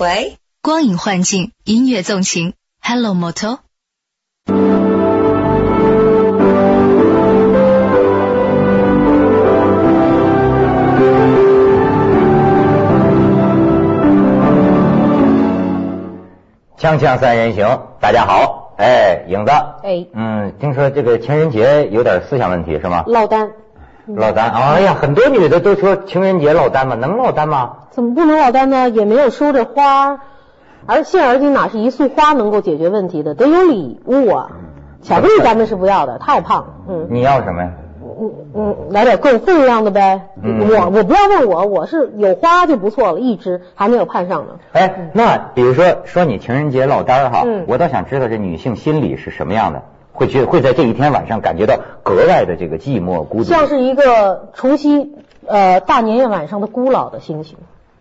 [0.00, 3.58] 喂，光影幻境，音乐纵情，Hello Moto。
[16.78, 19.50] 锵锵三人行，大家好，哎，影子，
[19.82, 23.02] 哎，嗯，听说这个情人节有点思想问题是吗？
[23.08, 23.50] 落单，
[24.14, 26.94] 落单，哎呀，很多女的都说情人节落单吗？
[26.94, 27.72] 能落单吗？
[27.90, 28.88] 怎么不能落单呢？
[28.88, 30.20] 也没有收着花，
[30.86, 33.34] 而现而今哪是一束花能够解决问题的？
[33.34, 34.50] 得有礼物啊！
[35.02, 36.68] 巧克力咱们是不要的，太胖了。
[36.88, 37.70] 嗯你要什么呀？
[38.20, 40.30] 嗯嗯，来点更分量的呗。
[40.42, 44.54] 嗯我我不要问我，我是有花就不错了，一支还没有盼上呢。
[44.72, 49.82] 哎，那比如说说你情人节落单哈，嗯我倒想知道这女性心理是什么样的，
[50.18, 53.44] 会觉会在这一天晚上感觉到格外的这个寂寞孤独。
[53.44, 55.12] 像是一个除夕
[55.46, 57.56] 呃大年夜晚上的孤老的心情，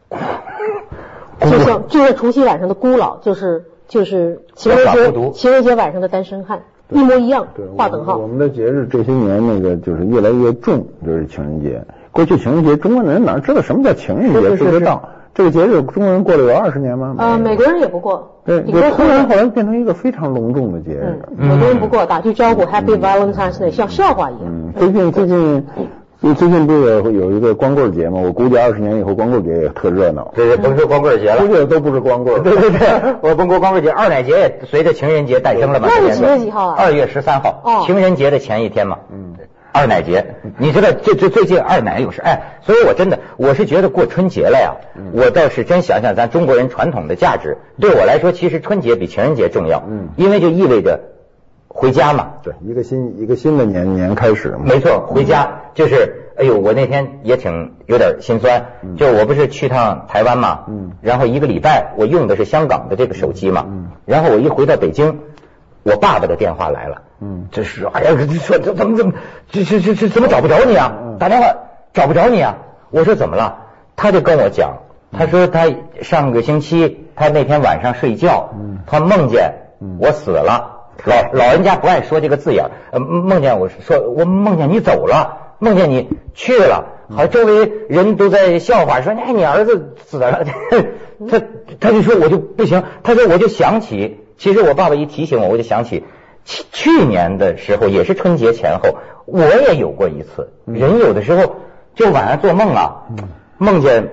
[1.39, 8.25] 就像就是除夕晚上的孤老，就是就是情人节情人节晚上的单身汉，一模一样对，，划等号我。
[8.25, 11.83] 们的节日这些年那个就是越来越重，就是情人节。
[12.11, 14.41] 过去情人节，中国人哪知道什么叫情人节？
[14.41, 17.13] 是是是不知道这个节日中国人过了有二十年吗？
[17.19, 21.19] 呃，美国人也不过，对，突然后来变成一个非常隆重的节日。
[21.38, 24.45] 嗯，美国人不过，打句招呼，Happy Valentine's Day，像笑话一样。
[24.47, 25.67] 嗯，最近最近
[26.19, 28.19] 最最近不是有有一个光棍节吗？
[28.19, 32.41] 我估计二十年以后光棍节也特热闹，这是甭说光棍节了估，计都不是光棍。
[32.41, 35.88] 对对对，我甭说光棍节，二奶节也随着情人节诞生了吧。
[35.88, 38.97] 那是几月几号啊二月十三号，哦情人节的前一天嘛。
[39.11, 39.35] 嗯。
[39.78, 44.75] 二奶节，你知道最最最近二奶有事哎，所以我真的我是觉得过春节了呀，
[45.14, 51.00] 我倒是真想想咱中国人传统的价值，对我来说其实春节比情人节重要，嗯因为就意味着
[51.67, 54.62] 回家嘛，对，一个新一个新的年年开始嘛。
[54.66, 58.66] 没错，回家就是，哎呦，我那天也挺有点心酸，
[58.97, 65.19] 就我不是去趟台湾嘛，嗯然后一个礼拜我用的是香港的这个手机嘛，嗯然后我一回到北京，
[65.90, 69.14] 我爸爸的电话来了，嗯这是，哎呀，这说这怎么怎么，
[69.50, 70.92] 这这这这怎么找不着你啊？
[71.02, 71.48] 嗯打电话
[71.94, 72.58] 找不着你啊？
[72.92, 73.59] 我说怎么了？
[73.96, 74.80] 他就跟我讲，
[75.18, 75.66] 他说他
[76.02, 80.74] 上个星期他那天晚上睡觉，嗯他梦见嗯我死了。
[81.06, 90.44] 老老人家不爱说这个字眼，呃，梦见我说我梦见你走了，梦见你去了，好，周围人都在笑话说，哎，你儿子死了，
[91.30, 91.42] 他
[91.80, 96.03] 他就说我就不行，他说我就想起，其实我爸爸一提醒我，我就想起
[96.46, 101.56] 去去年的时候也是春节前后，我也有过一次，人有的时候
[101.96, 103.06] 就晚上做梦啊，
[103.58, 104.09] 梦见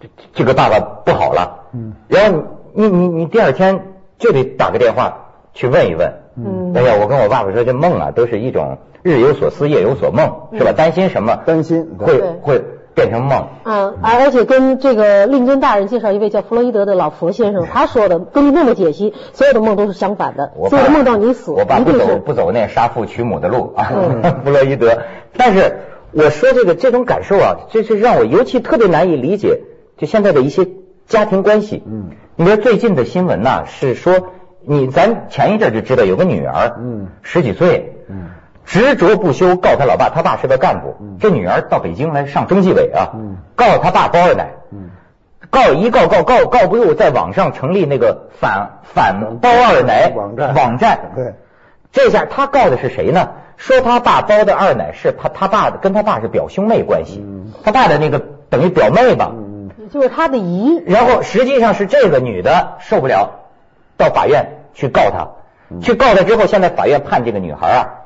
[0.00, 1.94] 这这个爸爸不好了，嗯。
[2.08, 6.12] 然后你你你第二天就得打个电话去问一问。
[6.36, 6.72] 嗯。
[6.74, 10.72] 哎呀，我跟我爸爸说，这梦啊，都是一种日有所思，夜有所梦，是吧？
[10.72, 11.36] 担心什么？
[11.44, 12.30] 担心会对。
[12.42, 12.64] 会
[12.94, 13.48] 变成梦。
[13.64, 24.98] 嗯，而而且跟这个令尊大人介绍一位叫弗洛伊德的老佛先生，他说的根据梦的解析，所有的梦都是相反的，所有的梦到你死，我爸不走不走那杀父娶母的路啊，嗯 弗洛伊德。
[25.36, 25.78] 但是
[26.12, 29.60] 我说这个这种感受啊，这是让我尤其特别难以理解，
[29.96, 30.68] 就现在的一些
[31.06, 31.82] 家庭关系。
[31.86, 34.14] 嗯，你说最近的新闻呐、是说
[34.64, 38.30] 你咱前一阵就知道有个女儿，嗯十几岁，嗯
[38.64, 41.18] 执着不休告他老爸，他爸是个干部，嗯。
[41.20, 43.38] 这女儿到北京来上中纪委啊，嗯。
[43.56, 44.90] 告他爸包二奶，嗯。
[45.50, 51.34] 告一告告告告不住，在网上成立那个反反包二奶网站网站，对，
[51.92, 53.30] 这下他告的是谁呢？
[53.58, 57.52] 说他爸包的二奶是他他爸的跟他爸是表兄妹关系，嗯。
[57.62, 59.30] 他爸的那个等于表妹吧。
[59.32, 59.70] 嗯。
[59.90, 63.40] 就是他的姨，然后实际上是这个女的受不了，
[63.98, 65.28] 到法院去告他，
[65.70, 65.80] 嗯。
[65.82, 68.01] 去告他之后，现在法院判这个女孩啊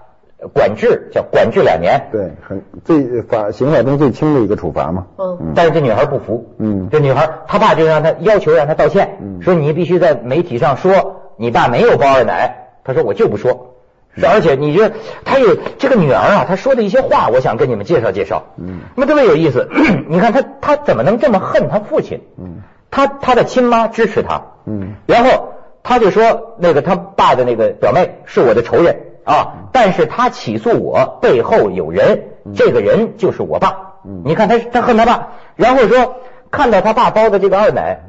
[0.53, 2.09] 管制，叫管制两年。
[2.13, 5.07] 对，很最法刑法中最轻的一个处罚嘛。
[5.19, 13.73] 嗯但是这女孩不服，嗯这女孩她爸就让她要求让她道歉，嗯说你必须在媒体上说你爸没有包二奶，她说我就不说。
[14.19, 14.93] 是而且你这
[15.27, 18.45] 她有这个女儿啊，她说的一些话，我想跟你们介绍介绍。
[18.57, 19.69] 嗯，那么特别有意思。
[20.09, 22.23] 你看她她怎么能这么恨她父亲？
[22.39, 24.43] 嗯，她她的亲妈支持她。
[24.65, 32.23] 嗯，然后她就说那个她爸的那个表妹是我的仇人啊，但是他起诉我背后有人，
[32.55, 33.95] 这个人就是我爸。
[34.05, 34.23] 嗯。
[34.25, 36.15] 你看他他恨他爸，然后说
[36.53, 38.03] 看到他爸包的这个二奶，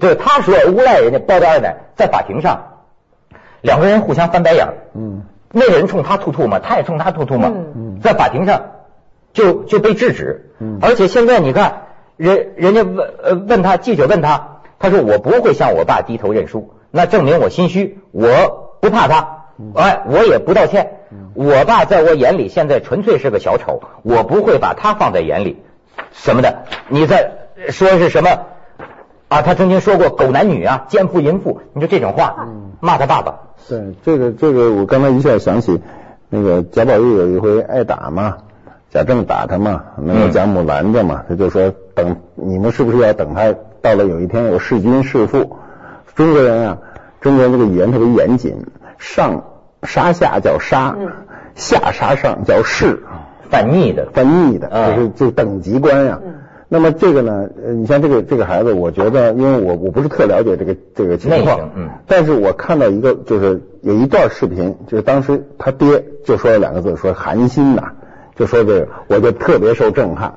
[0.00, 2.80] 对他说诬赖人家包的二奶，在法庭上
[3.60, 4.74] 两个人互相翻白眼儿。
[4.94, 5.22] 嗯。
[5.52, 8.00] 那个人冲他吐吐嘛，他也冲他吐吐嘛，嗯。
[8.02, 8.62] 在法庭上
[9.32, 10.50] 就就被制止。
[10.58, 10.78] 嗯。
[10.82, 11.82] 而且现在你看，
[12.16, 19.37] 人人家问呃问他记者问他，他说我不会向我爸低头认输，那证明我心虚，我不怕他，
[19.74, 20.98] 哎，我也不道歉。
[21.34, 25.62] 我爸在我眼里现在纯粹是个小丑，我不会把他放在眼里，
[26.12, 26.64] 什么的。
[26.88, 27.32] 你在
[27.70, 28.30] 说是什么？
[29.28, 32.48] 啊，他曾经说过“狗男女啊，奸夫淫妇”，你说这种话，
[32.80, 33.40] 骂他爸爸。
[33.66, 35.82] 是，这个这个，我刚才一下想起
[36.30, 38.38] 那个贾宝玉有一回挨打嘛，
[38.90, 45.58] 贾政打他嘛，那个贾母拦着嘛，他就说等你们是不是要等他到了有一天有弑君弑父？
[46.14, 46.78] 中国人啊，
[47.20, 48.64] 中国人这个语言特别严谨，
[48.98, 49.44] 上
[49.82, 50.96] 杀下叫杀，
[51.54, 52.98] 下杀上叫弑，
[53.50, 56.20] 犯逆的，犯逆的，啊就是这等级观呀。
[56.68, 67.92] 那么这个呢，呃你像这个这个孩子，我觉得，因为我我不是特了解这个这个情况，嗯但是我看到一个，就是有一段视频，就是当时他爹就说了两个字，说寒心呐，
[68.36, 70.34] 就说这个，我就特别受震撼。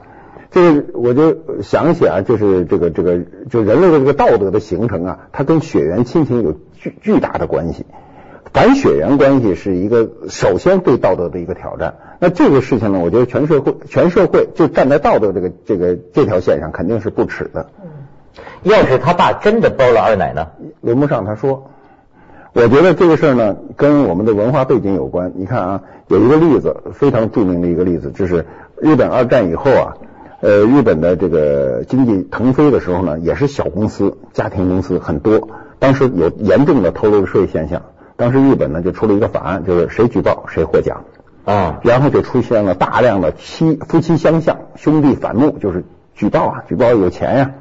[0.51, 7.85] 这个我就想起啊，就是这个这个，就人类的这个道德的形成啊，它跟血缘亲情有巨巨大的关系。
[8.53, 11.95] 反血缘关系是一个首先对道德的一个挑战。
[12.19, 17.67] 那这个事情呢，我觉得全社会全社会就站在道德这个这个这条线上，肯定是不耻的。
[18.63, 20.49] 要是他爸真的包了二奶呢？
[20.81, 21.71] 轮不上他说。
[22.53, 25.31] 我觉得这个事儿呢，跟我们的文化背景有关。
[25.35, 28.45] 你看啊，有一个例子非常著名的一个例子，就是
[28.77, 29.93] 日本二战以后啊，
[30.41, 35.47] 呃，日本的这个经济腾飞的时候呢，也是小公司、家庭公司很多，
[35.79, 37.83] 当时有严重的偷漏税现象。
[38.21, 41.05] 当时日本呢就出了一个法案，就是谁举报谁获奖。
[41.43, 45.83] 啊，然后就出现了大量的妻夫妻相向、兄弟反目，就是
[46.13, 47.51] 举报啊，举报有钱呀、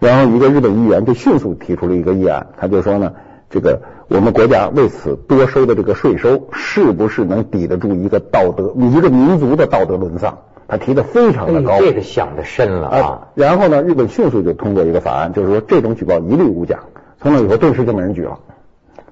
[0.00, 3.12] 然后一个日本议员就迅速提出了一个议案，他就说呢，
[3.50, 10.38] 这个我们国家为此多收的这个税收，是不是能抵得住一个道德、一个民族的道德沦丧？
[10.66, 11.78] 他提的非常的高。
[11.78, 16.80] 这个想的深了啊啊。，然后呢，日本迅速就通过一个法案，就是说这种举报一律无奖，
[17.22, 18.40] 从那以后顿时就没人举了，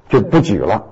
[0.09, 0.87] 就不举了。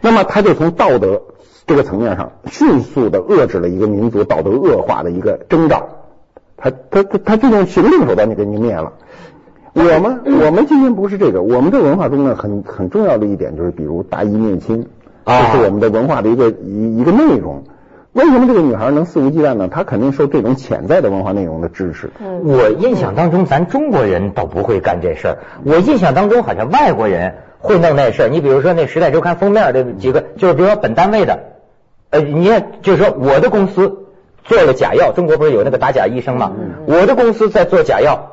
[0.00, 1.22] 那么他就从道德
[1.66, 5.88] 这个层面上迅速的遏制了一个民族道德恶化的一个征兆，
[6.56, 8.92] 他他他他就用行政手段就给你灭了。
[9.72, 14.88] 我们我们今天不是这个，我们的文化中呢很很重要的一点就是，比如大义灭亲，
[15.24, 17.62] 这啊是我们的文化的一个一一个内容。
[18.12, 19.68] 为什么这个女孩能肆无忌惮呢？
[19.68, 22.10] 她肯定受这种潜在的文化内容的支持。
[22.42, 25.38] 我印象当中，咱中国人倒不会干这事儿。
[25.64, 28.28] 我印象当中，好像外国人会弄那事儿。
[28.28, 31.40] 你比如说那《时代周刊》封面的几个，就是比如说本单位的，
[32.10, 34.06] 呃，你看，就是说我的公司
[34.44, 36.52] 做了假药，中国不是有那个打假医生吗？
[36.86, 38.32] 我的公司在做假药，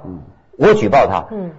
[0.58, 1.26] 我举报他。
[1.32, 1.52] 嗯，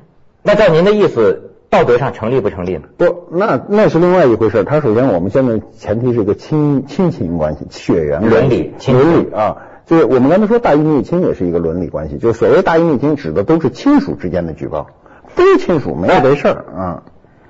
[0.42, 2.82] 那照您的意思，道德上成立不成立呢？
[2.96, 4.64] 不，那那是另外一回事。
[4.64, 9.58] 他首先我们现在前提是一个亲亲情关系、血缘伦理亲伦理啊。
[9.86, 14.88] 就是我们刚才说大义灭亲也是一个伦理关系，就是所谓大义灭亲指的都是亲属之间的举报，
[15.28, 17.02] 非亲属没有这事儿啊。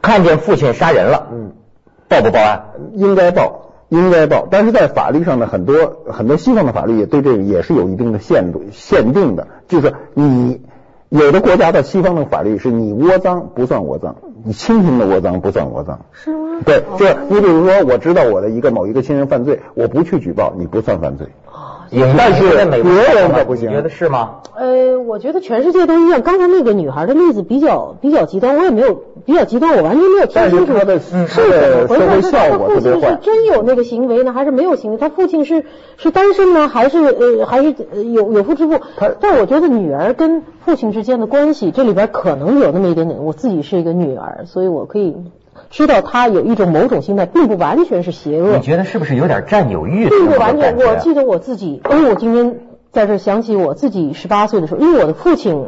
[0.03, 1.53] 看见父亲杀人了，嗯，
[2.09, 2.63] 报不报案？
[2.95, 4.47] 应该报，应该报。
[4.51, 10.63] 但是在法律上呢，很多很多西方的法律也对这个也是有一定的限度限定的，就是你
[11.09, 16.01] 有的国家的西方的法律是你窝赃不算窝赃，你亲情的窝赃不算窝赃。
[16.13, 16.61] 是吗？
[16.65, 21.29] 对，就是你比如说，我知道我的一个某一个亲人犯罪，我不去举报，你不算犯罪。
[22.17, 24.37] 但是在美国别人可不行你觉得是吗？
[24.57, 26.23] 呃，我觉得全世界都一样。
[26.23, 31.43] 刚才那个女孩的例子比较比较极端，我也没有比较极端，我完全没有听清楚她的是怎么回事。
[31.43, 34.99] 是社会效他父亲是真有那个行为呢，还是没有行为？
[34.99, 35.65] 他父亲是
[35.97, 39.11] 是单身呢，还是呃还是呃有有夫之妇他？
[39.21, 43.25] 但我觉得女儿跟父亲之间的关系，这里边可能有那么一点点。
[43.25, 45.17] 我自己是一个女儿，所以我可以
[45.71, 48.63] 知道他有一种某种心态，并不完全是邪恶你。
[48.63, 50.77] 觉得是不是有点占有欲并不完全？
[50.77, 52.61] 我记得我自己，因为我今天
[52.91, 55.67] 在这想起我自己十八岁的时候，因为我的父亲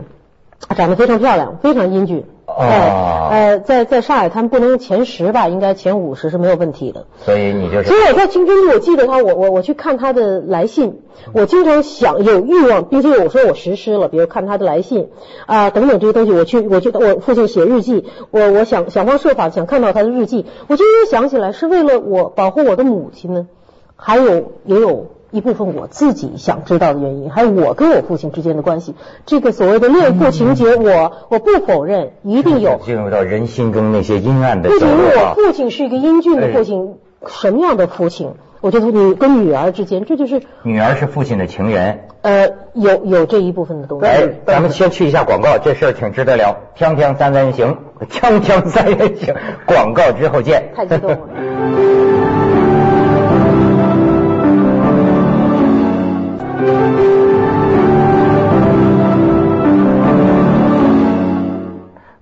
[0.76, 2.24] 长得非常漂亮，非常英俊。
[2.46, 7.06] 哦呃呃，在在上海滩不能前十吧，应该前五十是没有问题的。
[7.24, 11.00] 所以你就是所以我在青春路，我记得他，我我我去看他的来信，
[11.32, 15.10] 我经常想有欲望，并且我说我实施了，比如看他的来信
[15.46, 23.46] 啊、等等这些东西，我去我去我父亲写日记，我我想想方设法想看到他的日记，我今天想起来是为了我保护我的母亲呢，
[23.94, 28.94] 还有也有一部分我自己想知道的原因，还有我跟我父亲之间的关系，
[29.26, 32.80] 这个所谓的恋父情节，我我不否认，一定有。
[32.84, 35.32] 进入到人心中那些阴暗的角不仅我落啊。
[35.34, 36.96] 父亲是一个英俊的父亲，
[37.26, 38.32] 什么样的父亲？
[38.60, 42.00] 我觉得你跟女儿之间，这就是女儿是父亲的情人。
[42.22, 44.06] 呃有有这一部分的东西。
[44.06, 46.56] 哎，咱们先去一下广告，这事儿挺值得聊。
[46.76, 47.78] 锵锵三人行，
[48.10, 49.34] 锵锵三人行，
[49.64, 50.72] 广告之后见。
[50.76, 51.18] 太激动了。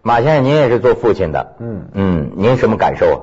[0.09, 3.21] 马先生，您也是做父亲的，嗯嗯，您什么感受啊？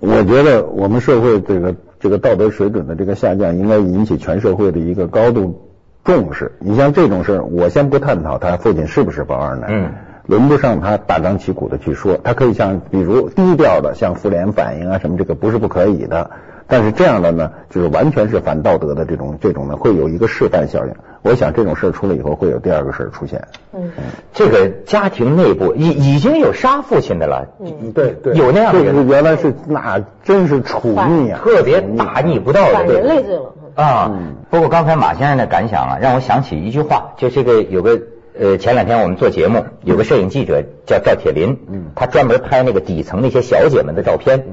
[0.00, 5.70] 我觉得我们社会这个这个道德水准的这个下降，应该引起全社会的一个高度
[6.02, 6.50] 重视。
[6.58, 9.92] 你像这种事儿，我先不探讨他父亲是不是包二奶，嗯，
[10.26, 16.32] 轮不上他大张旗鼓的去说，他可以像比如低调的向妇联反映啊什么，这个不是不可以的。
[16.70, 20.94] 但是这样的呢，就是完全是反道德的这种这种呢，会有一个示范效应。
[21.22, 23.42] 我想这种事儿出来以后，会有第二个事儿出现。
[23.74, 23.90] 嗯，
[24.32, 27.92] 这个家庭内部已已经有杀父亲的了，嗯。
[27.92, 32.72] 对对，有那样的这个人，原来是那真是处逆啊，特别大逆不道的。
[32.72, 33.52] 反人类罪了。
[33.74, 34.12] 啊。
[34.48, 38.00] 不过刚才马先生的感想啊，让我想起一句话，就这个有个
[38.38, 41.90] 呃，前两天我们做节目，有个摄影记者叫赵铁林，嗯。
[41.94, 44.44] 他专门拍那个底层那些小姐们的照片，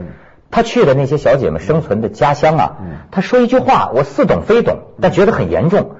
[0.49, 2.77] 他去的那些小姐们生存的家乡啊，
[3.11, 5.91] 他说一句话，我似懂非懂，但觉得很严重。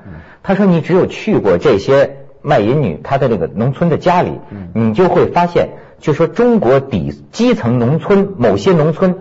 [0.44, 4.40] 他说你只有去过这些卖淫女她的那个农村的家里，
[4.74, 9.16] 你就会发现，就说中国底基层农村某些农村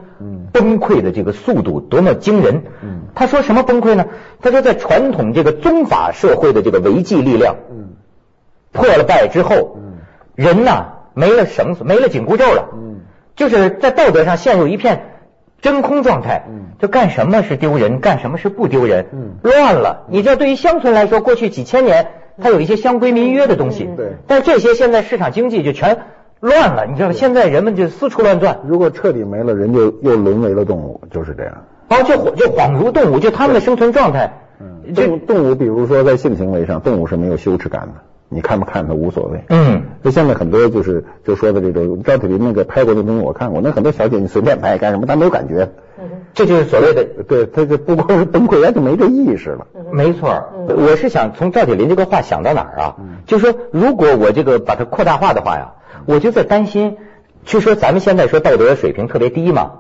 [0.52, 2.62] 崩溃的这个速度多么惊人。
[3.14, 4.06] 他说什么崩溃呢？
[4.40, 7.56] 他说在传统这个宗法社会的这个维系力量
[8.72, 9.78] 破了败之后，
[10.34, 12.68] 人呐没了绳子，没了紧箍咒了，
[13.34, 15.15] 就是在道德上陷入一片
[15.60, 16.44] 真空状态，
[16.78, 19.06] 就干什么是丢人，干什么是不丢人，
[19.42, 20.04] 乱了。
[20.08, 22.08] 你知道，对于乡村来说，过去几千年，
[22.40, 24.12] 它有一些乡规民约的东西，对。
[24.26, 25.98] 但这些现在市场经济就全
[26.40, 26.86] 乱了。
[26.86, 31.64] 你知道，现在人们就四处乱转，如果彻底没了，人就又沦为了动物，就是这样。
[31.88, 34.32] 包括就就恍如动物，就他们的生存状态，
[34.94, 37.92] 动物动物，比如说在性行为上，动物是没有羞耻感的，
[38.28, 39.40] 你看不看它无所谓。
[39.48, 39.82] 嗯。
[40.02, 45.70] 就现在很多就是就说的这种赵铁林那个拍过的东西，我看过，那很多小姐你随便拍干什么，她没有感觉。
[46.34, 49.66] 这就是所谓的对，他就不光是崩溃，他就没这意识了。
[49.90, 52.96] 没错儿，我是想从赵铁林这个话想到哪儿啊？
[53.24, 55.72] 就说如果我这个把它扩大化的话呀，
[56.04, 56.98] 我就在担心，
[57.46, 59.72] 就说咱们现在说道德水平特别低嘛，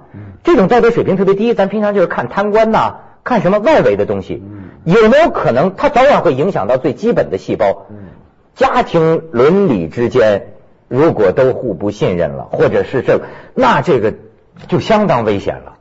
[0.44, 4.42] 这种道德水平特别低，咱平常就是看贪官呐、看什么外围的东西，
[4.84, 7.86] 有没有可能它早晚会影响到最基本的细胞？
[8.56, 10.46] 家庭伦理之间
[10.88, 13.20] 如果都互不信任了，或者是这，
[13.54, 14.14] 那这个
[14.66, 15.74] 就相当危险了。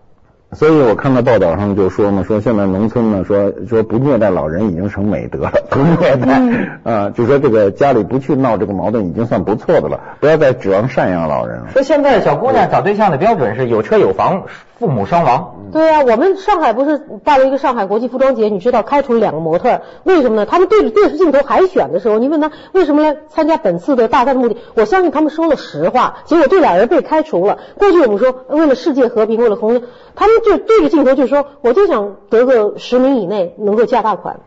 [0.52, 6.42] 所以我看到报道上就说嘛，说现在农村呢，说说不虐待老人已经成美德了， 不虐待
[6.84, 11.68] 啊，就说这个家里不去闹这个矛盾已经算不错的了，不要再指望赡养老人了。
[11.74, 14.44] 说现在小姑娘找对象的标准是有车有房，
[14.78, 15.56] 父母伤亡。
[15.72, 20.46] 对啊，我们上海不是办了一个上海国际服装节，你知道开除了两个模特，为什么呢？
[20.46, 26.18] 他们对着电视镜头海选的时候，你问他为什么来参加本次的大赛的目的，我相信他们说了实话。
[26.26, 27.60] 结果这俩人被开除了。
[27.78, 29.82] 过去我们说为了世界和平，为了红，
[30.16, 34.40] 他们就对着镜头就说，我就想得个十名以内能够嫁大款。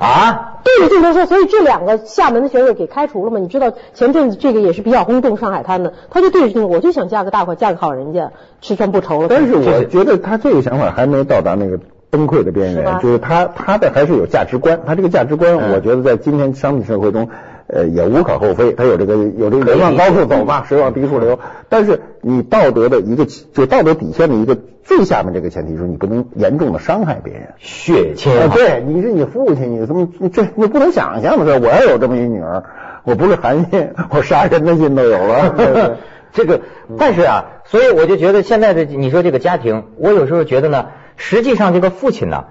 [0.00, 3.38] 啊，对着镜头说，所以这两个厦门的选手给开除了嘛？
[3.38, 9.26] 你知道前阵子这个也是比较轰动上海滩的，他就对着镜头，我就想嫁个大款，嫁个好人家，吃穿不愁了。
[9.28, 11.78] 但是我觉得他这个想法还没到达那个
[12.08, 17.28] 崩溃的边缘，就是他他的还是有价值观，他这个价值观，嗯我觉得在今天商品社会中，
[17.72, 21.38] 呃，也无可厚非，他有这个有这个人往高处走嘛，水往低处流。
[21.68, 27.54] 但是你道德的一个就道德底线的一个最下面这个前提是你不能严重的伤害别人。
[27.58, 32.64] 血亲啊，对，你是你父亲，你怎么你这你不能想象的事，我要有这么一女儿，
[33.04, 35.54] 我不是韩信，我杀人的心都有了。
[35.56, 35.92] 对对
[36.32, 36.60] 这个，
[36.96, 40.86] 但是啊，所以我就觉得现在的你说这个家庭，我有时候觉得呢，
[41.16, 42.44] 实际上这个父亲呢，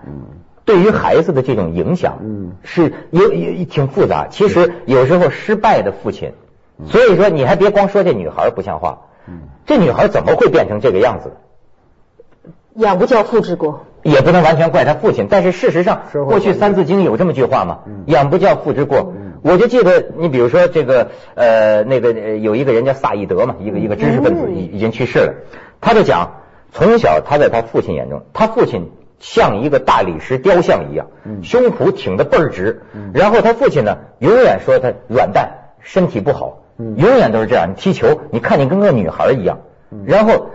[0.70, 4.28] 对于孩子的这种影响，嗯是有也挺复杂。
[4.30, 6.34] 其实有时候失败的父亲，
[6.86, 11.32] 所以说你还别光说这女孩不像话，嗯这女孩怎么会变成这个样子？
[12.76, 13.88] 养不教，父之过。
[14.04, 19.14] 也不能完全怪他父亲，但是事实上，过去《三字经》有这么句话嘛，嗯养不教，父之过。
[19.42, 25.34] 我就记得，你比如说这个呃，那个呃有一个人叫萨义德嘛，一个一个知识分子，已已经去世了。
[25.82, 26.36] 他就讲，
[26.72, 31.08] 从小他在他父亲眼中，他父亲像一个大理石雕像一样，
[31.44, 32.84] 胸脯挺得倍儿直。
[33.14, 37.70] 然后他父亲呢，永远说他软蛋，身体不好，永远都是这样。
[37.72, 39.60] 你踢球，你看你跟个女孩一样。
[40.06, 40.52] 然后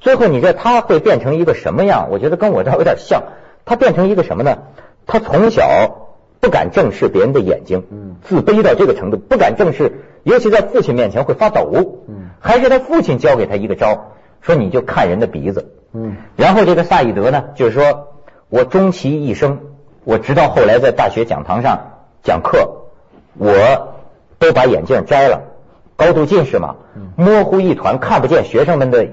[0.00, 2.08] 最后你知道他会变成一个什么样？
[2.10, 3.22] 我觉得跟我这有点像。
[3.64, 4.58] 他变成一个什么呢？
[5.06, 6.08] 他从小
[6.40, 7.84] 不敢正视别人的眼睛，
[8.22, 12.04] 自卑到这个程度，不敢正视，尤其在父亲面前会发抖。
[12.40, 15.72] 还是他父亲教给他一个招，说你就看人的鼻子。
[15.92, 18.08] 嗯然后这个萨义德呢，就是说
[18.48, 19.60] 我终其一生，
[20.04, 22.84] 我直到后来在大学讲堂上讲课，
[23.38, 23.94] 我
[24.38, 25.42] 都把眼镜摘了，
[25.96, 26.76] 高度近视嘛，
[27.16, 29.08] 模糊一团，看不见学生们的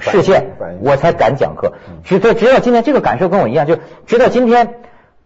[0.00, 1.74] 视线，我才敢讲课。
[2.04, 4.80] 直到直到今天，这个感受跟我一样，就直到今天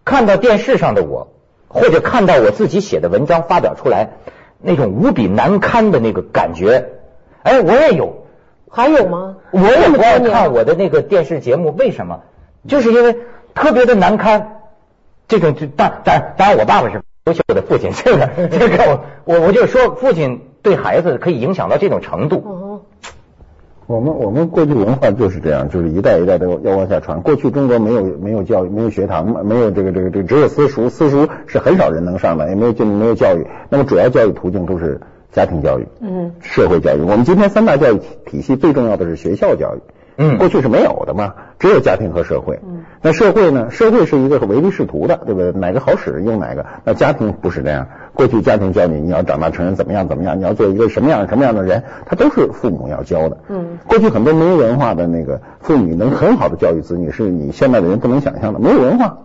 [0.04, 1.33] 看到电视上的我，
[1.69, 4.11] 或者看到我自己写的文章发表出来，
[4.61, 6.90] 那种无比难堪的那个感觉，
[7.42, 8.20] 哎，我也有。
[8.71, 9.37] 还有吗？
[9.50, 12.21] 我也不爱看我的那个电视节目，为什么？
[12.69, 13.17] 就是因为
[13.55, 14.57] 特别的难堪。
[15.27, 22.43] 这种就当当当然，我爸爸是优秀的父亲，这个 这个我我我就说，父亲对孩子可以影响到这种程度。
[22.45, 22.81] 哦，
[23.87, 27.23] 我们我们过去文化就是这样，就是一代一代的要往下传。
[27.23, 33.47] 过去中国没有没有教育，没有学堂，没有这个这个这个，只有私塾，私塾是很少人能上的，也没有就没有教育。
[33.69, 35.00] 那么主要教育途径都是
[35.32, 37.00] 家庭教育，嗯，社会教育。
[37.02, 39.80] 我们今天三大教育体体系最重要的是学校教育。
[40.22, 42.60] 嗯过去是没有的嘛，只有家庭和社会。
[42.62, 43.70] 嗯，那社会呢？
[43.70, 45.52] 社会是一个唯利是图的，对不对？
[45.52, 46.66] 哪个好使用哪个。
[46.84, 47.87] 那家庭不是这样。
[48.12, 53.38] 过去家庭教你，你要长大成人怎么样怎么样，你要做一个什么样什么样的人，他都是父母要教的。
[53.49, 58.58] 嗯，过去很多没文化的那个妇女能很好的教育子女，是你现在的人不能想象的。
[58.58, 59.20] 没有文化，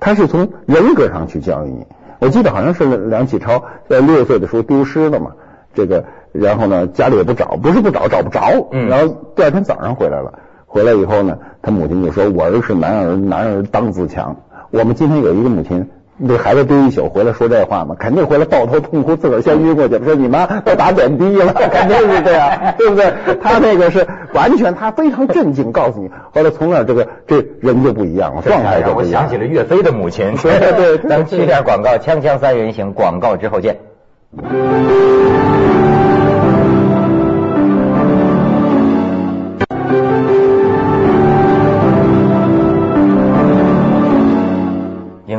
[0.00, 1.86] 他是从人格上去教育你。
[2.18, 5.32] 我记得好像是梁启超在六岁的时候丢失了嘛，
[5.74, 14.36] 这个然后呢家里也不找，不是不找，找不着，嗯然后第二天早上回来了，回来以后呢，他母亲就说：“我儿是男儿，男儿当自强。”
[14.70, 15.88] 我们今天有一个母亲。
[16.28, 17.96] 这孩子丢一宿回来说这话吗？
[17.98, 23.12] 肯定回来抱头痛哭，自个儿先晕过去，说你妈都打点滴了，肯定是这样，对不对？
[23.42, 30.34] 他那个是完全，他非常镇静，告诉你，后来从那这个这人就不一样了，状态就不一样我想起了岳飞的母亲。
[30.40, 33.78] 对对对 咱们去点广告，锵锵三人行，广告之后见。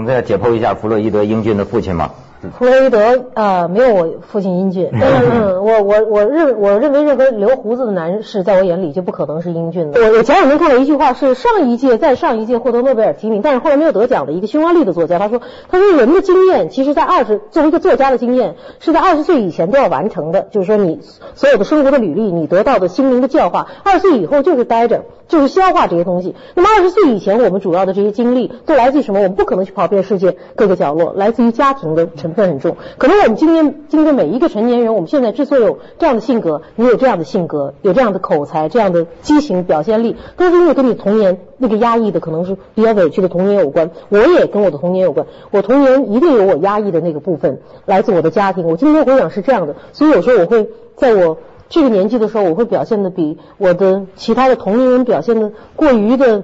[0.05, 2.11] 影子要解剖一下弗洛伊德英俊的父亲吗？
[2.51, 10.01] 弗洛伊德呃没有我父亲英俊， 但是嗯，我我我认我认为任何留胡子的男士在我眼里就不可能是英俊的。
[10.01, 20.99] 我我前两天看到一句话，是上一届在上一届获得诺贝尔提名，但是后来没有得奖的一个匈牙利的作家，他说他说人的经验，其实在二十作为一个作家的经验，是在二十岁以前都要完成的，就是说你
[21.33, 26.35] 所有的生活的履历，你得到的心灵的教化，二十岁以后就是待着，就是消化这些东西。
[26.53, 29.19] 那么二十岁以前，我们主要的这些经历都来自于什么？
[29.19, 32.77] 我们不可能去跑遍世界各个角落，来自于家庭的成分很重。
[32.97, 43.89] 可能我们今天今天每一个成年人，我们现在之所以有这样的性格，你有这样的性格，有这样的口才，这样的激情表现力，都是因为跟你童年那个压抑的，可能是比较委屈的童年有关。
[44.09, 48.67] 我也跟我的童年有关，我童年一定有我压抑的那个部分，来自我的家庭。
[48.67, 51.37] 我今天回想是这样的，所以有时候我会在我。
[51.67, 56.43] 这个年纪的时候，我会表现的比我的其他的同龄人表现的过于的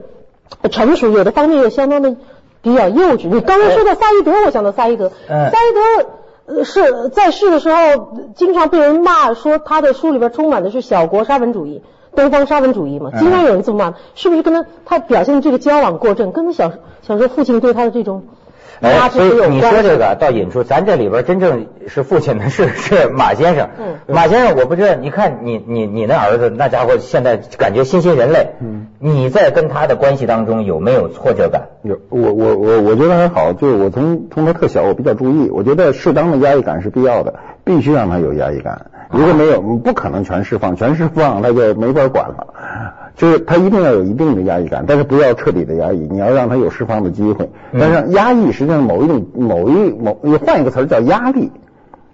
[0.71, 2.15] 成熟，有的方面又相当的
[2.62, 3.28] 比较幼稚。
[3.28, 6.10] 你刚刚说到萨伊德，我想到萨伊德，嗯萨伊德。
[6.47, 11.82] 呃，是在世的时候，经常被人骂说他的书里边充满的是小国沙文主义、
[12.13, 16.71] 东方沙文主义嘛，经常有人这么骂，是不是跟他他表现的这个交往过正，跟他小
[17.04, 18.24] 小时候父亲对他的这种
[18.82, 23.70] 哎，所以你说这个到引出，咱这里边真正是父亲的是是马先生。
[23.78, 28.56] 嗯马先生，我不知道，你看你你你那儿子那家伙现在感觉新新人类。
[28.60, 31.67] 嗯，你在跟他的关系当中有没有挫折感？
[31.84, 38.88] 有我我我我觉得还好，就是我从从他特小我比较注意，我觉得适当的压抑感是必要的，必须让他有压抑感。
[39.12, 42.47] 如果没有，不可能全释放，全释放他就没法管了。
[43.15, 47.50] 就是他一定要有一定的压抑感，但是不要彻底的压抑，你要让他有释放的机会。
[47.78, 51.52] 但是压抑实际上某一种某一某，你换一个词儿叫压力。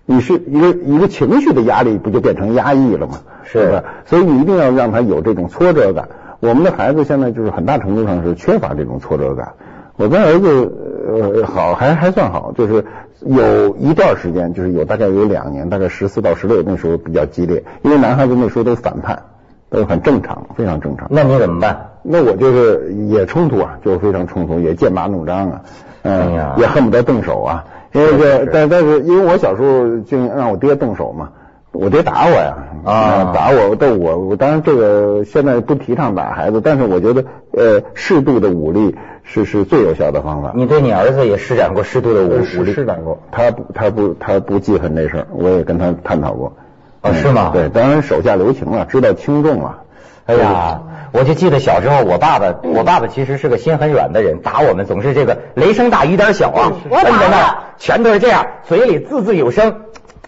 [0.10, 3.20] 你是一个一个情绪的压力，不就变成压抑了吗？
[3.44, 3.84] 是对吧？
[4.06, 6.08] 所以你一定要让他有这种挫折感。
[6.40, 9.54] 我们的孩子现在就是很大程度上是缺乏这种挫折感。
[9.98, 10.72] 我跟儿子
[11.08, 12.86] 呃好还还算好，就是
[13.22, 19.24] 有一段时间，就是有大概有两年，大概十四到十六那时候比较激烈，因为男孩子那时候都反叛，
[19.70, 21.08] 都很正常，非常正常。
[21.10, 21.90] 那你怎么办？
[22.04, 25.62] 那我就是也冲突啊，就是非常冲突，也剑拔弩张啊，
[26.04, 27.66] 嗯，哎呀也恨不得动手啊。
[27.94, 31.30] 因为这，但但是因为我小时候就让我爹动手嘛，
[31.72, 34.18] 我爹打我呀，啊打我但我。
[34.18, 38.96] 我当然这个现在不提倡打孩子，但是我觉得呃适度的武力
[39.30, 40.54] 是是最有效的方法。
[40.56, 42.74] 你对你儿子也施展过适度的武武力？
[42.74, 46.54] 施展过，他不他不他不记恨这事儿，我也跟他探讨过。
[47.02, 49.84] 哦是吗对，当然手下留情了，知道轻重了。
[50.26, 59.82] 哎呀，我就记得小时候，我爸爸，我爸爸其实是个心很软的人，打我们总是这个雷声大雨点小啊，我打摁在那儿了，全都是这样，嘴里字字有声，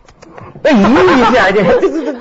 [0.64, 2.16] 哎一下这这这这，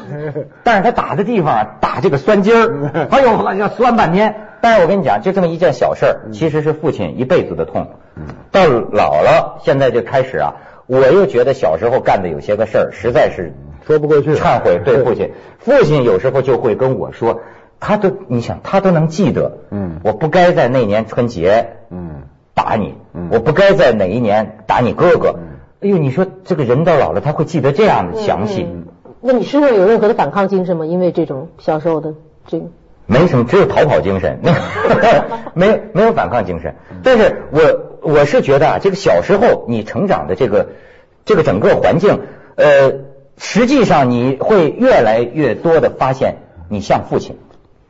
[0.64, 4.47] 但是他打的地方啊，打这个酸筋儿， 哎呦，要酸半天。
[4.68, 7.86] 但是我跟你讲，就这么一件小事儿，其实是父亲一辈子的痛。
[8.52, 13.54] 到老了，现在就开始啊，我又觉得小时候干的有些个事儿，实在是
[13.86, 17.40] 说不过去忏悔对父亲，父亲有时候就会跟我说，
[17.80, 25.36] 他都你想他都能记得，嗯我不该在那年春节，嗯打你，嗯我不该在哪一年打你哥哥。
[25.80, 28.84] 哎呦，你说这个人到老了，他会记得这样的详细，嗯
[29.22, 30.84] 那你身上有任何的反抗精神吗？
[30.84, 32.12] 因为这种小时候的
[32.46, 32.66] 这个，
[33.08, 36.76] 没什么，只有逃跑精神， 没有没没有反抗精神。
[37.02, 40.68] 但是我我是觉得啊，这个小时候你成长的这个
[41.24, 42.20] 这个整个环境，
[42.54, 42.92] 呃，
[43.38, 46.36] 实际上你会越来越多的发现
[46.68, 47.36] 你像父亲。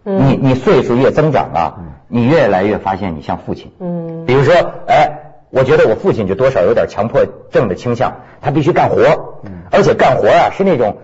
[0.04, 1.74] 嗯你你岁数越增长啊，
[2.08, 3.72] 你越来越发现你像父亲。
[3.78, 4.54] 嗯比如说，
[4.86, 10.98] 哎，我觉得我父亲就多少有点强迫症的倾向，他必须干活，而且干活啊是那种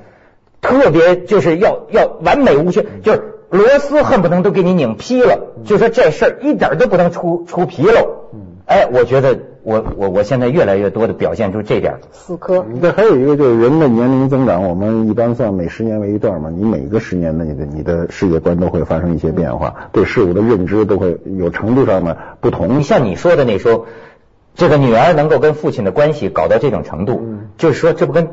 [0.62, 8.24] 特别就是要要完美无缺，就是螺丝恨不能都给你拧劈了，就说这事儿一点都不能出出纰漏。
[8.66, 12.00] 哎，我觉得我我我现在越来越多的表现出这点儿。
[12.10, 12.64] 死磕。
[12.82, 22.82] 这还有一个就是人的年龄增长，我们一般算每十年为一段嘛，你每个十年的你的你的世界观都会发生一些变化，对事物的认知都会有程度上的不同你。
[22.82, 23.86] 像你说的那时候，
[24.56, 28.30] 这个女儿能够跟父亲的关系搞到这种程度，嗯就是说这不跟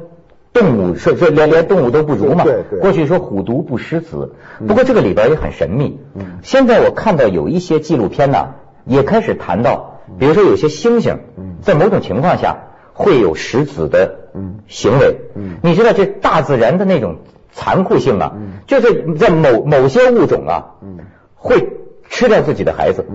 [0.53, 2.43] 动物说这连连动物都不如嘛？
[2.43, 2.79] 对对。
[2.79, 4.33] 过去说虎毒不食子，
[4.67, 5.99] 不过这个里边也很神秘。
[6.13, 6.39] 嗯。
[6.43, 12.57] 现在我看到有一些纪录片呢，也开始谈到，比如说有些猩猩嗯，在某种情况下
[12.93, 14.59] 会有食子的嗯。
[14.67, 15.21] 行为。
[15.35, 15.57] 嗯。
[15.63, 17.17] 你知道这大自然的那种
[17.51, 18.59] 残酷性啊，嗯。
[18.67, 20.97] 就是在某某些物种啊，嗯。
[21.35, 21.69] 会
[22.09, 23.05] 吃掉自己的孩子。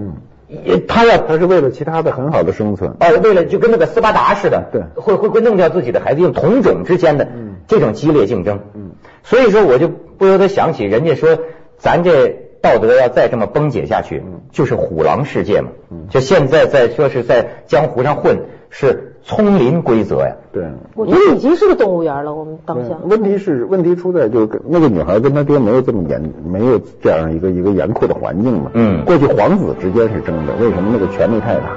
[0.86, 2.94] 他要他是为了其他的很好的生存。
[3.00, 4.82] 呃，为了就跟那个斯巴达似的，对。
[4.94, 7.56] 会会会弄掉自己的孩子，用同种之间的嗯。
[7.66, 8.92] 这种激烈竞争，嗯，
[9.24, 11.36] 所以说我就不由得想起人家说，
[11.78, 12.28] 咱这
[12.62, 14.42] 道德要再这么崩解下去，嗯。
[14.52, 16.06] 就是虎狼世界嘛，嗯。
[16.10, 20.62] 就现在在说是在江湖上混是丛林规则呀，对。
[20.94, 22.94] 我觉得已经是个动物园了，我们当下。
[23.02, 28.70] 问题是，问题出在就是那个女孩跟她爹没有这么严，没有这样一个一个严酷的环境嘛。
[28.74, 31.76] 嗯过去皇子之间是争的，为什么那个权力太大？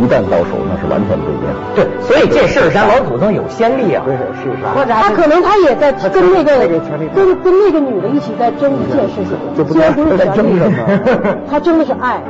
[0.00, 1.52] 一旦到手，那是完全不一样。
[1.74, 4.62] 对，所以这事儿咱老祖宗有先例啊，是是是。
[4.86, 6.56] 他可能他也在跟那个
[7.12, 12.22] 跟跟那个女的一起在争一件事情，虽然不是在权力争什么，他争的是爱。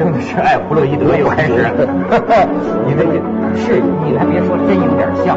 [0.00, 1.52] 真的是爱弗洛伊德又开始，
[2.88, 3.12] 你这个
[3.54, 5.36] 是你还别说，真有点像，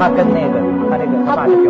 [0.00, 0.56] 他跟那个
[0.88, 1.60] 他那个他爸的表